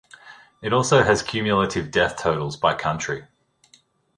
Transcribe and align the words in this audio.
It 0.63 0.73
also 0.73 1.03
has 1.03 1.21
cumulative 1.21 1.91
death 1.91 2.17
totals 2.17 2.57
by 2.57 2.73
country. 2.73 3.27